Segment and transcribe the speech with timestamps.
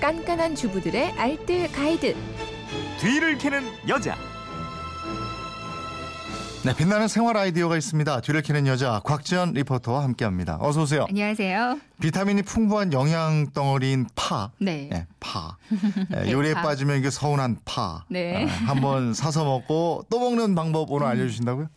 [0.00, 2.16] 깐깐한 주부들의 알뜰 가이드.
[3.00, 4.16] 뒤를 캐는 여자.
[6.64, 8.20] 네, 빛나는 생활 아이디어가 있습니다.
[8.20, 10.58] 뒤를 캐는 여자 곽지연 리포터와 함께합니다.
[10.60, 11.06] 어서 오세요.
[11.08, 11.78] 안녕하세요.
[12.00, 14.50] 비타민이 풍부한 영양 덩어리인 파.
[14.58, 14.88] 네.
[14.90, 15.56] 네, 파.
[16.10, 16.62] 네, 요리에 파.
[16.62, 18.04] 빠지면 이게 서운한 파.
[18.08, 18.44] 네.
[18.46, 21.68] 아, 한번 사서 먹고 또 먹는 방법 오늘 알려주신다고요?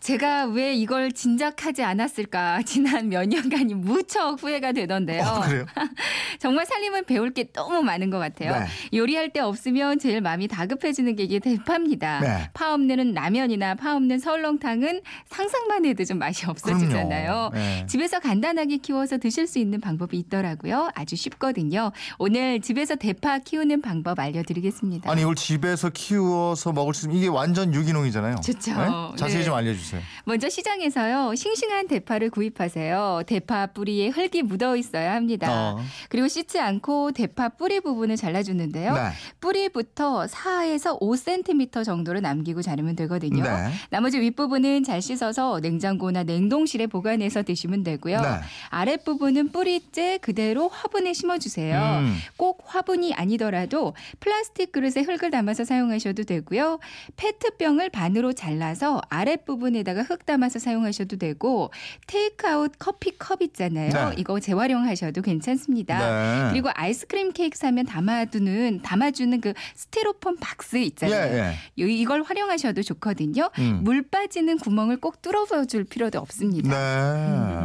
[0.00, 5.22] 제가 왜 이걸 진작하지 않았을까 지난 몇 년간이 무척 후회가 되던데요.
[5.24, 5.66] 어, 그래요?
[6.38, 8.52] 정말 살림은 배울 게 너무 많은 것 같아요.
[8.52, 8.66] 네.
[8.96, 12.20] 요리할 때 없으면 제일 마음이 다급해지는 게 이게 대파입니다.
[12.20, 12.50] 네.
[12.54, 17.50] 파 없는 라면이나 파 없는 설렁탕은 상상만 해도 좀 맛이 없어지잖아요.
[17.52, 17.86] 네.
[17.88, 20.90] 집에서 간단하게 키워서 드실 수 있는 방법이 있더라고요.
[20.94, 21.90] 아주 쉽거든요.
[22.18, 25.10] 오늘 집에서 대파 키우는 방법 알려드리겠습니다.
[25.10, 28.36] 아니 이걸 집에서 키워서 먹을 수 있는 이게 완전 유기농이잖아요.
[28.44, 28.76] 좋죠.
[28.76, 28.86] 네?
[29.16, 29.44] 자세히 네.
[29.44, 29.87] 좀 알려주세요.
[30.24, 33.22] 먼저 시장에서요 싱싱한 대파를 구입하세요.
[33.26, 35.48] 대파 뿌리에 흙이 묻어 있어야 합니다.
[35.50, 35.78] 어.
[36.08, 38.94] 그리고 씻지 않고 대파 뿌리 부분을 잘라주는데요.
[38.94, 39.00] 네.
[39.40, 43.42] 뿌리부터 4에서 5cm 정도를 남기고 자르면 되거든요.
[43.42, 43.70] 네.
[43.90, 48.20] 나머지 윗부분은 잘 씻어서 냉장고나 냉동실에 보관해서 드시면 되고요.
[48.20, 48.28] 네.
[48.70, 51.78] 아랫부분은 뿌리째 그대로 화분에 심어주세요.
[51.78, 52.16] 음.
[52.36, 56.78] 꼭 화분이 아니더라도 플라스틱 그릇에 흙을 담아서 사용하셔도 되고요.
[57.16, 61.70] 페트병을 반으로 잘라서 아랫부분에 다가 흙 담아서 사용하셔도 되고
[62.06, 63.90] 테이크아웃 커피 컵 있잖아요.
[64.10, 64.14] 네.
[64.16, 65.98] 이거 재활용하셔도 괜찮습니다.
[65.98, 66.50] 네.
[66.52, 71.36] 그리고 아이스크림 케이크 사면 담아두는 담아주는 그 스티로폼 박스 예, 있잖아요.
[71.36, 71.54] 예.
[71.76, 73.50] 이- 이걸 활용하셔도 좋거든요.
[73.58, 73.80] 음.
[73.82, 76.68] 물 빠지는 구멍을 꼭 뚫어줄 필요도 없습니다.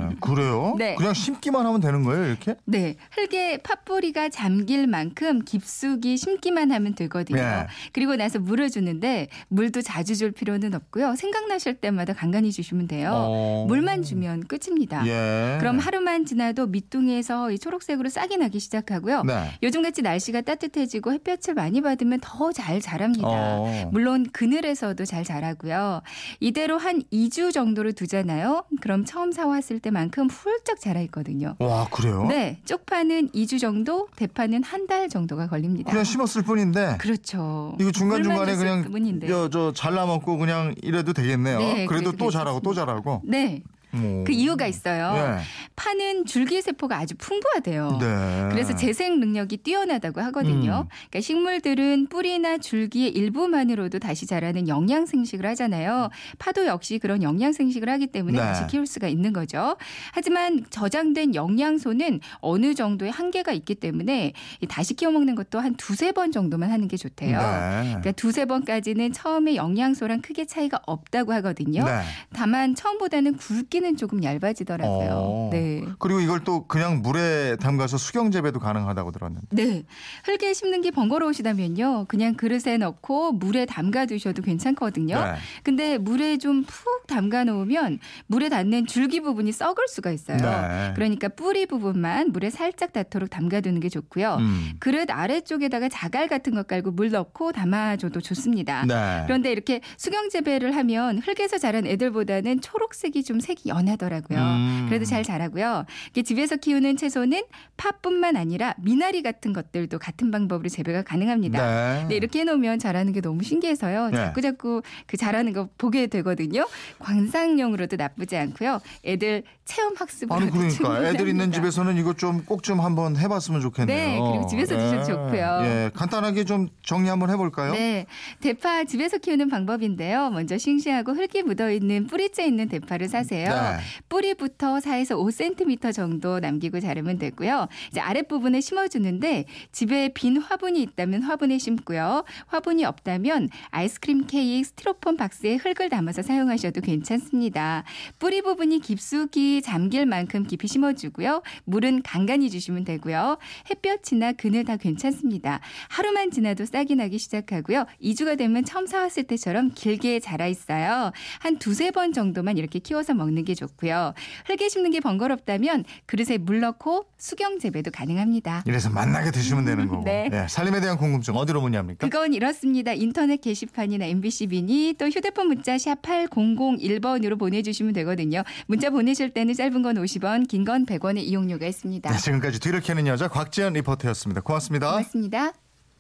[0.10, 0.16] 네.
[0.20, 0.76] 그래요?
[0.78, 0.96] 네.
[0.96, 2.56] 그냥 심기만 하면 되는 거예요, 이렇게?
[2.66, 7.38] 네, 흙에 팥뿌리가 잠길 만큼 깊숙이 심기만 하면 되거든요.
[7.42, 7.68] 네.
[7.94, 11.16] 그리고 나서 물을 주는데 물도 자주 줄 필요는 없고요.
[11.16, 13.12] 생각나실 때마다 간간히 주시면 돼요.
[13.14, 13.66] 어.
[13.70, 15.08] 물만 주면 끝입니다.
[15.08, 15.58] 예.
[15.62, 19.24] 그럼 하루만 지나도 밑둥에서 이 초록색으로 싹이 나기 시작하고요.
[19.24, 19.52] 네.
[19.64, 23.28] 요즘같이 날씨가 따뜻해지고 햇볕을 많이 받으면 더 잘 자랍니다.
[23.30, 23.90] 어.
[23.94, 26.02] 물론 그늘에서도 잘 자라고요.
[26.40, 28.66] 이대로 한 2주 정도를 두잖아요.
[28.82, 31.56] 그럼 처음 사왔을 때만큼 훌쩍 자라 있거든요.
[31.60, 32.26] 와, 그래요?
[32.28, 35.92] 네, 쪽파는 2주 정도, 대파는 한 달 정도가 걸립니다.
[35.92, 37.78] 그냥 심었을 뿐인데 그렇죠.
[37.80, 39.28] 이거 중간 중간에 물만 그냥 줬을 뿐인데.
[39.28, 41.60] 저, 저 잘라 먹고 그냥 이래도 되겠네요.
[41.60, 43.22] 네, 그래도 또 자라고 또 자라고.
[43.26, 44.24] 네, 뭐.
[44.24, 45.14] 그 이유가 있어요.
[45.16, 45.44] 예.
[45.76, 47.98] 파는 줄기세포가 아주 풍부하대요.
[48.00, 48.50] 네.
[48.52, 50.88] 그래서 재생 능력이 뛰어나다고 하거든요.
[50.88, 50.94] 음.
[51.10, 56.10] 그러니까 식물들은 뿌리나 줄기의 일부만으로도 다시 자라는 영양 생식을 하잖아요.
[56.40, 58.44] 파도 역시 그런 영양 생식을 하기 때문에 네.
[58.44, 59.78] 다시 키울 수가 있는 거죠.
[60.14, 66.12] 하지만 저장된 영양소는 어느 정도의 한계가 있기 때문에 이 다시 키워 먹는 것도 한 두세
[66.12, 67.38] 번 정도만 하는 게 좋대요.
[67.38, 67.84] 네.
[67.84, 71.84] 그러니까 두세 번까지는 처음에 영양소랑 크게 차이가 없다고 하거든요.
[71.84, 72.02] 네.
[72.34, 75.10] 다만 처음보다는 굵 기는 조금 얇아지더라고요.
[75.12, 75.50] 어.
[75.52, 75.84] 네.
[76.00, 79.48] 그리고 이걸 또 그냥 물에 담가서 수경 재배도 가능하다고 들었는데.
[79.52, 79.84] 네.
[80.24, 82.06] 흙에 심는 게 번거로우시다면요.
[82.08, 85.20] 그냥 그릇에 넣고 물에 담가 두셔도 괜찮거든요.
[85.20, 85.34] 네.
[85.64, 90.38] 근데 물에 좀 푹 담가 놓으면 물에 닿는 줄기 부분이 썩을 수가 있어요.
[90.38, 90.94] 네.
[90.96, 94.38] 그러니까 뿌리 부분만 물에 살짝 닿도록 담가 두는 게 좋고요.
[94.40, 94.74] 음.
[94.80, 98.86] 그릇 아래쪽에다가 자갈 같은 거 깔고 물 넣고 담아줘도 좋습니다.
[98.86, 99.24] 네.
[99.26, 104.40] 그런데 이렇게 수경 재배를 하면 흙에서 자란 애들보다는 초록색이 좀 색이 연하더라고요.
[104.40, 104.86] 음.
[104.88, 105.86] 그래도 잘 자라고요.
[106.24, 107.44] 집에서 키우는 채소는
[107.78, 111.60] 팥뿐만 아니라 미나리 같은 것들도 같은 방법으로 재배가 가능합니다.
[112.00, 112.06] 네.
[112.10, 114.10] 네, 이렇게 해놓으면 자라는 게 너무 신기해서요.
[114.10, 114.18] 네.
[114.18, 116.66] 자꾸 자꾸 그 자라는 거 보게 되거든요.
[117.00, 118.80] 관상용으로도 나쁘지 않고요.
[119.06, 121.10] 애들 체험 학습으로도 아니 그러니까 충분합니다.
[121.14, 123.96] 애들 있는 집에서는 이거 좀 꼭 좀 한번 해봤으면 좋겠네요.
[123.98, 125.60] 네, 그리고 집에서 드셔도 좋고요.
[125.64, 127.74] 예, 간단하게 좀 정리 한번 해볼까요?
[127.74, 128.06] 네,
[128.42, 130.30] 대파 집에서 키우는 방법인데요.
[130.30, 133.50] 먼저 싱싱하고 흙이 묻어 있는 뿌리째 있는 대파를 사세요.
[133.72, 133.84] 네.
[134.10, 137.68] 뿌리부터 4에서 5cm 정도 남기고 자르면 되고요.
[137.90, 142.24] 이제 아랫부분에 심어주는데 집에 빈 화분이 있다면 화분에 심고요.
[142.48, 147.84] 화분이 없다면 아이스크림 케이크 스티로폼 박스에 흙을 담아서 사용하셔도 괜찮습니다.
[148.20, 151.42] 뿌리 부분이 깊숙이 잠길 만큼 깊이 심어주고요.
[151.66, 153.38] 물은 간간히 주시면 되고요.
[153.70, 155.60] 햇볕이나 그늘 다 괜찮습니다.
[155.90, 157.86] 하루만 지나도 싹이 나기 시작하고요.
[158.02, 161.12] 2주가 되면 처음 사왔을 때처럼 길게 자라 있어요.
[161.40, 164.14] 한 두세 번 정도만 이렇게 키워서 먹는 게 좋고요.
[164.46, 168.64] 흙에 심는 게 번거롭다면 그릇에 물 넣고 수경 재배도 가능합니다.
[168.66, 170.04] 이래서 만나게 드시면 되는 거고.
[170.06, 170.30] 네.
[170.32, 172.08] 예, 살림에 대한 궁금증 어디로 문의합니까?
[172.08, 172.94] 그건 이렇습니다.
[172.94, 178.44] 인터넷 게시판이나 MBC 미니 또 휴대폰 문자 샵 8001번으로 보내주시면 되거든요.
[178.68, 182.10] 문자 보내실 때는 짧은 건 50원, 긴 건 100원의 이용료가 있습니다.
[182.10, 184.42] 네, 지금까지 뒤를 캐는 여자 곽지연 리포터였습니다.
[184.42, 184.92] 고맙습니다.
[184.92, 185.63] 고맙습니다.